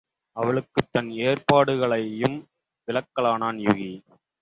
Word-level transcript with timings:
அவளுக்குத் 0.35 0.89
தன் 0.91 1.11
ஏற்பாடுகளையும் 1.19 2.37
விளக்கலானான் 2.87 3.61
யூகி. 3.61 3.91